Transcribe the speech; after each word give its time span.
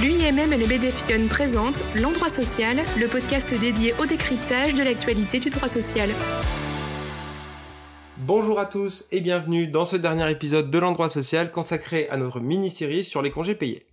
L'UIMM 0.00 0.52
et 0.52 0.58
le 0.58 0.66
BDFION 0.66 1.26
présentent 1.26 1.80
L'Endroit 2.00 2.28
Social, 2.28 2.76
le 3.00 3.08
podcast 3.08 3.52
dédié 3.58 3.94
au 3.98 4.06
décryptage 4.06 4.76
de 4.76 4.84
l'actualité 4.84 5.40
du 5.40 5.50
droit 5.50 5.66
social. 5.66 6.08
Bonjour 8.18 8.60
à 8.60 8.66
tous 8.66 9.06
et 9.10 9.20
bienvenue 9.20 9.66
dans 9.66 9.84
ce 9.84 9.96
dernier 9.96 10.30
épisode 10.30 10.70
de 10.70 10.78
l'Endroit 10.78 11.08
Social 11.08 11.50
consacré 11.50 12.08
à 12.10 12.16
notre 12.16 12.38
mini-série 12.38 13.02
sur 13.02 13.22
les 13.22 13.32
congés 13.32 13.56
payés. 13.56 13.88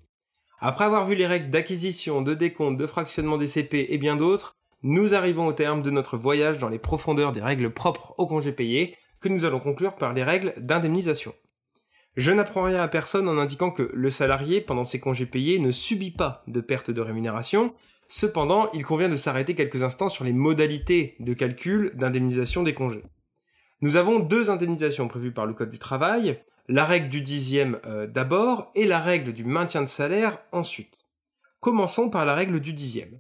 Après 0.60 0.86
avoir 0.86 1.08
vu 1.08 1.16
les 1.16 1.26
règles 1.26 1.50
d'acquisition, 1.50 2.22
de 2.22 2.36
décompte, 2.36 2.78
de 2.78 2.86
fractionnement 2.86 3.40
des 3.40 3.48
CP 3.48 3.88
et 3.90 3.98
bien 3.98 4.16
d'autres, 4.16 4.54
nous 4.84 5.16
arrivons 5.16 5.48
au 5.48 5.54
terme 5.54 5.82
de 5.82 5.90
notre 5.90 6.18
voyage 6.18 6.60
dans 6.60 6.70
les 6.70 6.78
profondeurs 6.78 7.32
des 7.32 7.42
règles 7.42 7.72
propres 7.72 8.14
aux 8.20 8.28
congés 8.28 8.52
payés 8.52 8.96
que 9.22 9.30
nous 9.30 9.44
allons 9.44 9.60
conclure 9.60 9.96
par 9.96 10.14
les 10.14 10.24
règles 10.24 10.54
d'indemnisation. 10.58 11.34
Je 12.16 12.32
n'apprends 12.32 12.64
rien 12.64 12.82
à 12.82 12.88
personne 12.88 13.28
en 13.28 13.38
indiquant 13.38 13.72
que 13.72 13.90
le 13.94 14.10
salarié, 14.10 14.62
pendant 14.62 14.86
ses 14.86 15.00
congés 15.00 15.26
payés, 15.26 15.60
ne 15.60 15.72
subit 15.72 16.12
pas 16.12 16.44
de 16.48 16.62
perte 16.62 16.90
de 16.90 17.02
rémunération. 17.02 17.74
Cependant, 18.08 18.72
il 18.72 18.86
convient 18.86 19.10
de 19.10 19.18
s'arrêter 19.18 19.54
quelques 19.54 19.84
instants 19.84 20.10
sur 20.10 20.24
les 20.24 20.32
modalités 20.32 21.16
de 21.20 21.34
calcul 21.34 21.92
d'indemnisation 21.96 22.64
des 22.64 22.74
congés. 22.74 23.04
Nous 23.82 23.98
avons 23.98 24.20
deux 24.20 24.50
indemnisations 24.50 25.10
prévues 25.10 25.34
par 25.34 25.46
le 25.46 25.54
Code 25.54 25.70
du 25.70 25.80
travail, 25.80 26.40
la 26.70 26.86
règle 26.86 27.10
du 27.10 27.22
dixième 27.22 27.80
euh, 27.86 28.08
d'abord 28.08 28.72
et 28.76 28.86
la 28.86 29.00
règle 29.00 29.34
du 29.34 29.44
maintien 29.44 29.82
de 29.82 29.88
salaire 29.88 30.40
ensuite. 30.52 31.06
Commençons 31.60 32.10
par 32.10 32.26
la 32.26 32.34
règle 32.34 32.62
du 32.62 32.74
dixième. 32.74 33.20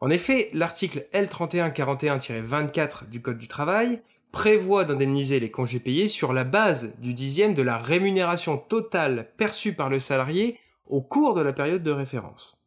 En 0.00 0.10
effet, 0.10 0.50
l'article 0.52 1.06
L3141-24 1.12 3.08
du 3.08 3.22
Code 3.22 3.38
du 3.38 3.48
travail 3.48 4.02
prévoit 4.34 4.84
d'indemniser 4.84 5.38
les 5.38 5.52
congés 5.52 5.78
payés 5.78 6.08
sur 6.08 6.32
la 6.32 6.42
base 6.42 6.92
du 6.98 7.14
dixième 7.14 7.54
de 7.54 7.62
la 7.62 7.78
rémunération 7.78 8.58
totale 8.58 9.30
perçue 9.36 9.74
par 9.74 9.88
le 9.88 10.00
salarié 10.00 10.58
au 10.86 11.02
cours 11.02 11.34
de 11.34 11.40
la 11.40 11.52
période 11.52 11.84
de 11.84 11.92
référence. 11.92 12.58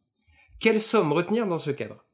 Quelle 0.60 0.80
somme 0.80 1.12
retenir 1.12 1.46
dans 1.46 1.58
ce 1.58 1.70
cadre? 1.70 2.06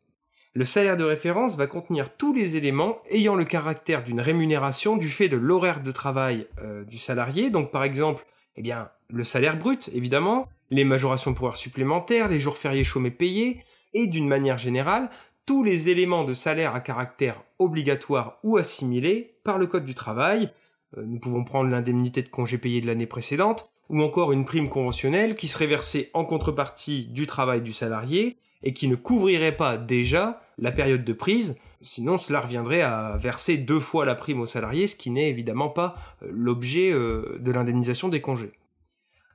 Le 0.55 0.64
salaire 0.64 0.96
de 0.96 1.05
référence 1.05 1.56
va 1.56 1.69
contenir 1.69 2.16
tous 2.16 2.34
les 2.34 2.56
éléments 2.56 2.98
ayant 3.12 3.36
le 3.36 3.44
caractère 3.44 4.02
d'une 4.02 4.20
rémunération 4.20 4.96
du 4.96 5.08
fait 5.08 5.28
de 5.28 5.36
l'horaire 5.36 5.84
de 5.84 5.92
travail 5.92 6.48
euh, 6.61 6.83
du 6.83 6.98
salarié, 6.98 7.50
donc 7.50 7.70
par 7.70 7.84
exemple, 7.84 8.27
eh 8.56 8.72
le 9.08 9.24
salaire 9.24 9.56
brut, 9.56 9.89
évidemment, 9.94 10.48
les 10.70 10.84
majorations 10.84 11.33
pour 11.33 11.46
heures 11.46 11.56
supplémentaires, 11.56 12.27
les 12.27 12.41
jours 12.41 12.58
fériés 12.58 12.83
chômés 12.83 13.12
payés, 13.12 13.62
et 13.92 14.08
d'une 14.08 14.27
manière 14.27 14.58
générale, 14.58 15.11
tous 15.46 15.62
les 15.62 15.90
éléments 15.90 16.24
de 16.24 16.34
salaire 16.34 16.74
à 16.74 16.80
caractère 16.80 17.42
obligatoire 17.58 18.38
ou 18.42 18.56
assimilé 18.56 19.36
par 19.44 19.58
le 19.58 19.66
Code 19.66 19.84
du 19.84 19.94
travail. 19.94 20.50
Euh, 20.96 21.04
nous 21.06 21.18
pouvons 21.18 21.44
prendre 21.44 21.70
l'indemnité 21.70 22.22
de 22.22 22.28
congé 22.28 22.58
payé 22.58 22.80
de 22.80 22.86
l'année 22.86 23.06
précédente, 23.06 23.70
ou 23.90 24.00
encore 24.02 24.32
une 24.32 24.44
prime 24.44 24.68
conventionnelle 24.68 25.34
qui 25.34 25.48
serait 25.48 25.66
versée 25.66 26.10
en 26.14 26.24
contrepartie 26.24 27.06
du 27.06 27.26
travail 27.26 27.60
du 27.60 27.72
salarié 27.72 28.38
et 28.62 28.72
qui 28.72 28.88
ne 28.88 28.96
couvrirait 28.96 29.56
pas 29.56 29.76
déjà 29.76 30.40
la 30.56 30.72
période 30.72 31.04
de 31.04 31.12
prise, 31.12 31.60
sinon 31.82 32.16
cela 32.16 32.40
reviendrait 32.40 32.80
à 32.80 33.16
verser 33.18 33.58
deux 33.58 33.80
fois 33.80 34.06
la 34.06 34.14
prime 34.14 34.40
au 34.40 34.46
salarié, 34.46 34.86
ce 34.88 34.96
qui 34.96 35.10
n'est 35.10 35.28
évidemment 35.28 35.68
pas 35.68 35.94
euh, 36.22 36.28
l'objet 36.30 36.90
euh, 36.90 37.38
de 37.40 37.52
l'indemnisation 37.52 38.08
des 38.08 38.22
congés. 38.22 38.52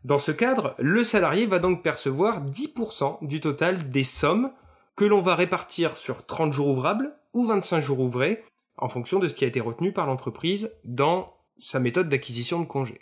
Dans 0.05 0.17
ce 0.17 0.31
cadre, 0.31 0.75
le 0.79 1.03
salarié 1.03 1.45
va 1.45 1.59
donc 1.59 1.83
percevoir 1.83 2.43
10% 2.45 3.27
du 3.27 3.41
total 3.41 3.91
des 3.91 4.05
sommes 4.05 4.51
que 4.99 5.05
l'on 5.05 5.21
va 5.21 5.33
répartir 5.33 5.95
sur 5.95 6.25
30 6.25 6.51
jours 6.51 6.67
ouvrables 6.67 7.15
ou 7.33 7.45
25 7.45 7.79
jours 7.79 8.01
ouvrés, 8.01 8.43
en 8.75 8.89
fonction 8.89 9.19
de 9.19 9.29
ce 9.29 9.33
qui 9.33 9.45
a 9.45 9.47
été 9.47 9.61
retenu 9.61 9.93
par 9.93 10.05
l'entreprise 10.05 10.73
dans 10.83 11.37
sa 11.57 11.79
méthode 11.79 12.09
d'acquisition 12.09 12.59
de 12.59 12.65
congés. 12.65 12.99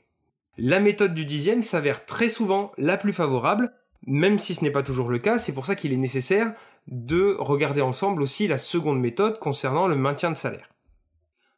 La 0.60 0.80
méthode 0.80 1.16
du 1.16 1.26
dixième 1.26 1.64
s'avère 1.64 2.06
très 2.06 2.30
souvent 2.30 2.72
la 2.78 2.98
plus 2.98 3.14
favorable, 3.14 3.74
même 4.06 4.38
si 4.38 4.54
ce 4.54 4.64
n'est 4.64 4.70
pas 4.70 4.84
toujours 4.84 5.10
le 5.10 5.18
cas, 5.18 5.40
c'est 5.40 5.56
pour 5.56 5.66
ça 5.66 5.76
qu'il 5.76 5.92
est 5.92 5.98
nécessaire 5.98 6.54
de 6.86 7.36
regarder 7.40 7.82
ensemble 7.82 8.22
aussi 8.22 8.48
la 8.48 8.60
seconde 8.60 9.00
méthode 9.00 9.40
concernant 9.40 9.88
le 9.88 9.96
maintien 9.96 10.30
de 10.30 10.38
salaire. 10.38 10.70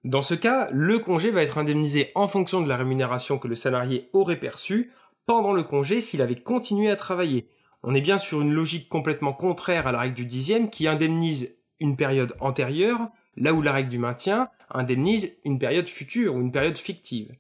Dans 0.06 0.22
ce 0.22 0.36
cas, 0.36 0.70
le 0.72 1.00
congé 1.00 1.32
va 1.32 1.44
être 1.44 1.58
indemnisé 1.58 2.14
en 2.16 2.30
fonction 2.30 2.62
de 2.62 2.70
la 2.70 2.78
rémunération 2.78 3.40
que 3.40 3.50
le 3.50 3.56
salarié 3.56 4.10
aurait 4.14 4.40
perçue 4.40 4.94
pendant 5.26 5.52
le 5.52 5.64
congé 5.64 6.00
s'il 6.00 6.22
avait 6.22 6.40
continué 6.40 6.90
à 6.90 6.96
travailler, 6.96 7.50
on 7.84 7.96
est 7.96 8.02
bien 8.02 8.18
sur 8.18 8.42
une 8.42 8.54
logique 8.54 8.90
complètement 8.90 9.34
contraire 9.34 9.88
à 9.88 9.92
la 9.92 10.00
règle 10.00 10.16
du 10.16 10.26
dixième 10.26 10.70
qui 10.70 10.88
indemnise 10.88 11.56
une 11.80 11.96
période 11.96 12.36
antérieure, 12.40 13.08
là 13.38 13.54
où 13.54 13.62
la 13.62 13.72
règle 13.72 13.90
du 13.90 14.00
maintien 14.00 14.50
indemnise 14.70 15.38
une 15.46 15.60
période 15.60 15.88
future 15.88 16.36
ou 16.36 16.42
une 16.42 16.52
période 16.52 16.78
fictive. 16.78 17.32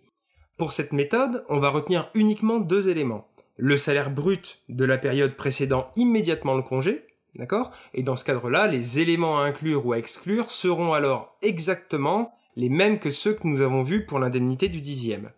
Pour 0.57 0.71
cette 0.71 0.93
méthode, 0.93 1.45
on 1.49 1.59
va 1.59 1.69
retenir 1.69 2.09
uniquement 2.13 2.59
deux 2.59 2.89
éléments. 2.89 3.27
Le 3.57 3.77
salaire 3.77 4.11
brut 4.11 4.61
de 4.69 4.85
la 4.85 4.97
période 4.97 5.35
précédant 5.35 5.87
immédiatement 5.95 6.55
le 6.55 6.63
congé, 6.63 7.05
d'accord? 7.35 7.71
Et 7.93 8.03
dans 8.03 8.15
ce 8.15 8.23
cadre-là, 8.23 8.67
les 8.67 8.99
éléments 8.99 9.39
à 9.39 9.43
inclure 9.43 9.85
ou 9.85 9.93
à 9.93 9.97
exclure 9.97 10.51
seront 10.51 10.93
alors 10.93 11.37
exactement 11.41 12.33
les 12.55 12.69
mêmes 12.69 12.99
que 12.99 13.11
ceux 13.11 13.33
que 13.33 13.47
nous 13.47 13.61
avons 13.61 13.83
vus 13.83 14.05
pour 14.05 14.19
l'indemnité 14.19 14.69
du 14.69 14.81
dixième. 14.81 15.31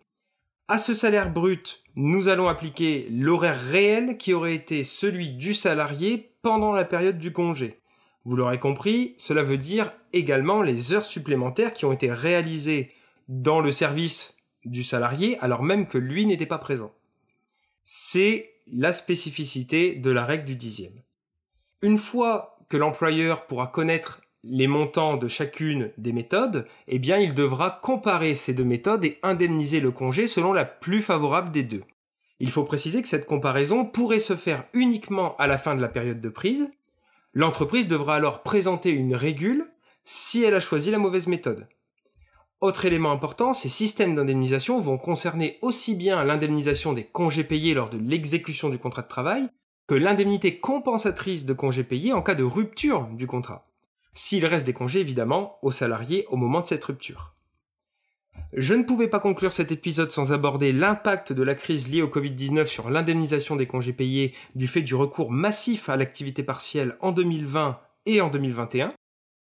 À 0.68 0.78
ce 0.78 0.94
salaire 0.94 1.32
brut, 1.32 1.82
nous 1.96 2.28
allons 2.28 2.48
appliquer 2.48 3.08
l'horaire 3.10 3.60
réel 3.60 4.16
qui 4.16 4.32
aurait 4.32 4.54
été 4.54 4.84
celui 4.84 5.30
du 5.30 5.54
salarié 5.54 6.34
pendant 6.40 6.72
la 6.72 6.84
période 6.84 7.18
du 7.18 7.32
congé. 7.32 7.80
Vous 8.24 8.36
l'aurez 8.36 8.60
compris, 8.60 9.14
cela 9.18 9.42
veut 9.42 9.58
dire 9.58 9.92
également 10.12 10.62
les 10.62 10.92
heures 10.92 11.04
supplémentaires 11.04 11.74
qui 11.74 11.84
ont 11.84 11.92
été 11.92 12.12
réalisées 12.12 12.92
dans 13.28 13.60
le 13.60 13.72
service 13.72 14.36
du 14.64 14.84
salarié 14.84 15.36
alors 15.40 15.62
même 15.62 15.86
que 15.86 15.98
lui 15.98 16.26
n'était 16.26 16.46
pas 16.46 16.58
présent. 16.58 16.92
C'est 17.82 18.54
la 18.68 18.92
spécificité 18.92 19.96
de 19.96 20.10
la 20.10 20.24
règle 20.24 20.44
du 20.44 20.56
dixième. 20.56 21.02
Une 21.82 21.98
fois 21.98 22.58
que 22.68 22.76
l'employeur 22.76 23.46
pourra 23.46 23.66
connaître 23.66 24.22
les 24.44 24.66
montants 24.66 25.16
de 25.16 25.28
chacune 25.28 25.92
des 25.98 26.12
méthodes, 26.12 26.66
eh 26.88 26.98
bien 26.98 27.18
il 27.18 27.34
devra 27.34 27.70
comparer 27.70 28.34
ces 28.34 28.54
deux 28.54 28.64
méthodes 28.64 29.04
et 29.04 29.18
indemniser 29.22 29.80
le 29.80 29.92
congé 29.92 30.26
selon 30.26 30.52
la 30.52 30.64
plus 30.64 31.00
favorable 31.00 31.52
des 31.52 31.62
deux. 31.62 31.84
Il 32.40 32.50
faut 32.50 32.64
préciser 32.64 33.02
que 33.02 33.08
cette 33.08 33.26
comparaison 33.26 33.84
pourrait 33.84 34.18
se 34.18 34.34
faire 34.34 34.64
uniquement 34.72 35.36
à 35.36 35.46
la 35.46 35.58
fin 35.58 35.76
de 35.76 35.80
la 35.80 35.88
période 35.88 36.20
de 36.20 36.28
prise. 36.28 36.70
L'entreprise 37.34 37.86
devra 37.86 38.16
alors 38.16 38.42
présenter 38.42 38.90
une 38.90 39.14
régule 39.14 39.66
si 40.04 40.42
elle 40.42 40.54
a 40.54 40.60
choisi 40.60 40.90
la 40.90 40.98
mauvaise 40.98 41.28
méthode. 41.28 41.68
Autre 42.60 42.84
élément 42.84 43.12
important, 43.12 43.52
ces 43.52 43.68
systèmes 43.68 44.16
d'indemnisation 44.16 44.80
vont 44.80 44.98
concerner 44.98 45.58
aussi 45.62 45.94
bien 45.94 46.22
l'indemnisation 46.24 46.92
des 46.92 47.04
congés 47.04 47.44
payés 47.44 47.74
lors 47.74 47.90
de 47.90 47.98
l'exécution 47.98 48.68
du 48.68 48.78
contrat 48.78 49.02
de 49.02 49.08
travail 49.08 49.48
que 49.86 49.94
l'indemnité 49.94 50.58
compensatrice 50.58 51.44
de 51.44 51.52
congés 51.52 51.84
payés 51.84 52.12
en 52.12 52.22
cas 52.22 52.34
de 52.34 52.44
rupture 52.44 53.08
du 53.12 53.26
contrat 53.26 53.71
s'il 54.14 54.46
reste 54.46 54.66
des 54.66 54.72
congés 54.72 55.00
évidemment 55.00 55.58
aux 55.62 55.70
salariés 55.70 56.26
au 56.28 56.36
moment 56.36 56.60
de 56.60 56.66
cette 56.66 56.84
rupture. 56.84 57.34
Je 58.54 58.74
ne 58.74 58.82
pouvais 58.82 59.08
pas 59.08 59.20
conclure 59.20 59.52
cet 59.52 59.72
épisode 59.72 60.10
sans 60.10 60.32
aborder 60.32 60.72
l'impact 60.72 61.32
de 61.32 61.42
la 61.42 61.54
crise 61.54 61.88
liée 61.88 62.02
au 62.02 62.08
Covid-19 62.08 62.66
sur 62.66 62.90
l'indemnisation 62.90 63.56
des 63.56 63.66
congés 63.66 63.94
payés 63.94 64.34
du 64.54 64.66
fait 64.66 64.82
du 64.82 64.94
recours 64.94 65.30
massif 65.30 65.88
à 65.88 65.96
l'activité 65.96 66.42
partielle 66.42 66.96
en 67.00 67.12
2020 67.12 67.80
et 68.06 68.20
en 68.20 68.28
2021. 68.28 68.92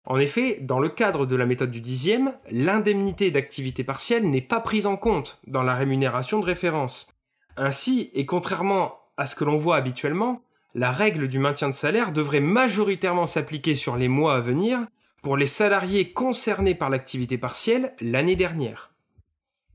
En 0.06 0.18
effet, 0.18 0.58
dans 0.60 0.80
le 0.80 0.88
cadre 0.88 1.26
de 1.26 1.36
la 1.36 1.46
méthode 1.46 1.70
du 1.70 1.80
dixième, 1.80 2.34
l'indemnité 2.50 3.30
d'activité 3.30 3.84
partielle 3.84 4.28
n'est 4.28 4.40
pas 4.40 4.60
prise 4.60 4.86
en 4.86 4.96
compte 4.96 5.40
dans 5.46 5.62
la 5.62 5.74
rémunération 5.74 6.40
de 6.40 6.46
référence. 6.46 7.08
Ainsi, 7.56 8.10
et 8.14 8.26
contrairement 8.26 8.98
à 9.16 9.26
ce 9.26 9.34
que 9.34 9.44
l'on 9.44 9.58
voit 9.58 9.76
habituellement, 9.76 10.42
la 10.74 10.92
règle 10.92 11.28
du 11.28 11.38
maintien 11.38 11.68
de 11.68 11.74
salaire 11.74 12.12
devrait 12.12 12.40
majoritairement 12.40 13.26
s'appliquer 13.26 13.76
sur 13.76 13.96
les 13.96 14.08
mois 14.08 14.34
à 14.34 14.40
venir 14.40 14.86
pour 15.22 15.36
les 15.36 15.46
salariés 15.46 16.12
concernés 16.12 16.74
par 16.74 16.90
l'activité 16.90 17.38
partielle 17.38 17.94
l'année 18.00 18.36
dernière. 18.36 18.92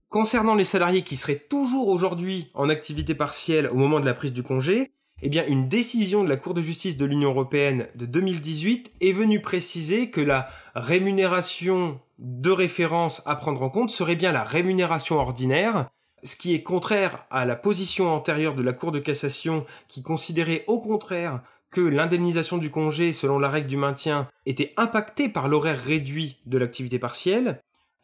Concernant 0.10 0.56
les 0.56 0.64
salariés 0.64 1.02
qui 1.02 1.18
seraient 1.18 1.46
toujours 1.50 1.90
aujourd'hui 1.90 2.50
en 2.54 2.70
activité 2.70 3.16
partielle 3.16 3.68
au 3.68 3.76
moment 3.76 4.00
de 4.00 4.06
la 4.06 4.14
prise 4.14 4.34
du 4.34 4.44
congé, 4.44 4.92
eh 5.22 5.30
bien, 5.30 5.46
une 5.48 5.70
décision 5.70 6.24
de 6.24 6.30
la 6.30 6.36
Cour 6.36 6.54
de 6.54 6.62
justice 6.62 6.98
de 6.98 7.06
l'Union 7.06 7.30
européenne 7.30 7.88
de 7.96 8.06
2018 8.06 8.94
est 9.00 9.14
venue 9.14 9.42
préciser 9.42 10.10
que 10.10 10.22
la 10.22 10.48
rémunération 10.76 12.00
de 12.20 12.52
référence 12.52 13.22
à 13.26 13.36
prendre 13.36 13.62
en 13.62 13.70
compte 13.70 13.92
serait 13.92 14.16
bien 14.16 14.32
la 14.32 14.44
rémunération 14.44 15.18
ordinaire, 15.18 15.90
ce 16.26 16.36
qui 16.36 16.54
est 16.54 16.64
contraire 16.64 17.26
à 17.30 17.46
la 17.46 17.56
position 17.56 18.14
antérieure 18.14 18.56
de 18.56 18.64
la 18.64 18.74
Cour 18.74 18.92
de 18.92 19.00
cassation 19.00 19.66
qui 19.88 20.02
considérait 20.02 20.64
au 20.68 20.80
contraire 20.80 21.42
que 21.72 21.82
l'indemnisation 21.82 22.58
du 22.58 22.72
congé 22.72 23.14
selon 23.14 23.38
la 23.38 23.50
règle 23.50 23.68
du 23.68 23.78
maintien 23.78 24.28
était 24.46 24.74
impactée 24.78 25.30
par 25.30 25.48
l'horaire 25.48 25.82
réduit 25.82 26.38
de 26.46 26.58
l'activité 26.58 27.00
partielle. 27.00 27.62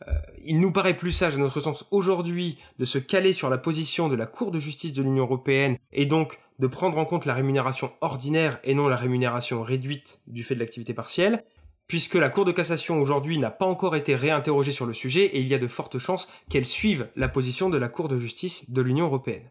Euh, 0.08 0.12
il 0.44 0.60
nous 0.60 0.72
paraît 0.72 0.96
plus 0.96 1.12
sage 1.12 1.36
à 1.36 1.40
notre 1.40 1.60
sens 1.60 1.86
aujourd'hui 1.92 2.58
de 2.80 2.86
se 2.86 2.98
caler 2.98 3.34
sur 3.34 3.50
la 3.50 3.58
position 3.58 4.08
de 4.08 4.16
la 4.16 4.26
Cour 4.26 4.52
de 4.52 4.60
justice 4.60 4.94
de 4.94 5.02
l'Union 5.02 5.24
européenne 5.24 5.78
et 5.92 6.06
donc 6.06 6.40
de 6.60 6.68
prendre 6.68 6.98
en 6.98 7.06
compte 7.06 7.26
la 7.26 7.34
rémunération 7.34 7.92
ordinaire 8.02 8.60
et 8.64 8.76
non 8.76 8.88
la 8.88 8.96
rémunération 8.96 9.64
réduite 9.64 10.22
du 10.28 10.44
fait 10.44 10.56
de 10.56 10.60
l'activité 10.60 10.94
partielle, 10.94 11.44
puisque 11.92 12.16
la 12.16 12.30
Cour 12.30 12.46
de 12.46 12.54
cassation 12.54 13.02
aujourd'hui 13.02 13.38
n'a 13.38 13.52
pas 13.52 13.66
encore 13.66 13.98
été 13.98 14.16
réinterrogée 14.16 14.72
sur 14.72 14.86
le 14.86 14.94
sujet 14.94 15.26
et 15.26 15.42
il 15.42 15.48
y 15.48 15.54
a 15.54 15.58
de 15.58 15.68
fortes 15.68 16.00
chances 16.00 16.30
qu'elle 16.50 16.66
suive 16.66 17.10
la 17.18 17.28
position 17.28 17.70
de 17.70 17.78
la 17.78 17.90
Cour 17.90 18.08
de 18.08 18.18
justice 18.18 18.72
de 18.72 18.82
l'Union 18.82 19.08
européenne. 19.08 19.44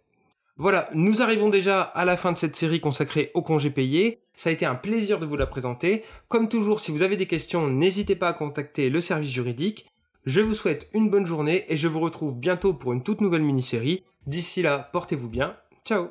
Voilà, 0.57 0.89
nous 0.95 1.21
arrivons 1.21 1.51
déjà 1.51 1.83
à 1.83 2.07
la 2.07 2.17
fin 2.17 2.33
de 2.33 2.39
cette 2.39 2.57
série 2.57 2.81
consacrée 2.81 3.31
aux 3.35 3.43
congés 3.43 3.69
payés. 3.69 4.23
Ça 4.37 4.49
a 4.49 4.55
été 4.55 4.65
un 4.65 4.75
plaisir 4.75 5.21
de 5.21 5.27
vous 5.27 5.37
la 5.37 5.45
présenter. 5.45 6.03
Comme 6.29 6.49
toujours, 6.49 6.81
si 6.81 6.91
vous 6.91 7.03
avez 7.03 7.19
des 7.19 7.27
questions, 7.27 7.69
n'hésitez 7.69 8.17
pas 8.17 8.29
à 8.29 8.33
contacter 8.33 8.89
le 8.89 9.03
service 9.03 9.33
juridique. 9.33 9.85
Je 10.25 10.41
vous 10.41 10.55
souhaite 10.55 10.89
une 10.95 11.11
bonne 11.11 11.27
journée 11.27 11.67
et 11.69 11.77
je 11.77 11.89
vous 11.89 12.01
retrouve 12.01 12.39
bientôt 12.39 12.73
pour 12.73 12.95
une 12.95 13.03
toute 13.03 13.21
nouvelle 13.21 13.43
mini-série. 13.43 14.03
D'ici 14.27 14.63
là, 14.63 14.89
portez-vous 14.95 15.29
bien. 15.29 15.57
Ciao 15.85 16.09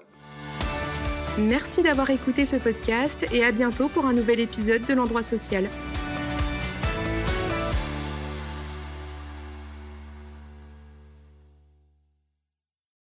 Merci 1.40 1.81
d'avoir 1.81 2.12
écouté 2.12 2.46
ce 2.46 2.58
podcast 2.58 3.26
et 3.34 3.44
à 3.44 3.52
bientôt 3.52 3.88
pour 3.88 4.06
un 4.06 4.14
nouvel 4.14 4.40
épisode 4.40 4.86
de 4.86 4.94
l'endroit 4.94 5.24
social. 5.24 5.68